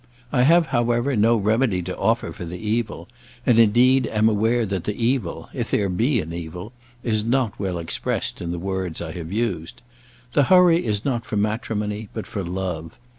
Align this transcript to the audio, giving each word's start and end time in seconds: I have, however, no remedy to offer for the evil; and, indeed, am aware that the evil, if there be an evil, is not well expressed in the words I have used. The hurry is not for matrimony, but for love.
I 0.31 0.41
have, 0.41 0.65
however, 0.73 1.15
no 1.15 1.37
remedy 1.37 1.83
to 1.83 1.95
offer 1.95 2.31
for 2.31 2.43
the 2.43 2.57
evil; 2.57 3.07
and, 3.45 3.59
indeed, 3.59 4.07
am 4.07 4.27
aware 4.27 4.65
that 4.65 4.85
the 4.85 4.95
evil, 4.95 5.49
if 5.53 5.69
there 5.69 5.89
be 5.89 6.19
an 6.19 6.33
evil, 6.33 6.73
is 7.03 7.23
not 7.23 7.59
well 7.59 7.77
expressed 7.77 8.41
in 8.41 8.49
the 8.51 8.57
words 8.57 8.99
I 8.99 9.11
have 9.11 9.31
used. 9.31 9.83
The 10.33 10.45
hurry 10.45 10.83
is 10.85 11.05
not 11.05 11.23
for 11.23 11.35
matrimony, 11.37 12.09
but 12.15 12.25
for 12.25 12.43
love. 12.43 12.97